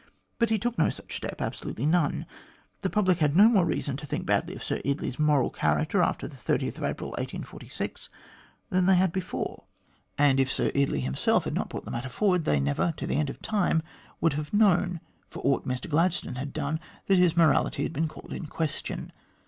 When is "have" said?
14.33-14.51